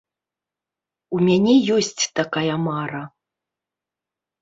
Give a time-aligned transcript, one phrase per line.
[1.17, 3.07] У мяне ёсць такая мара.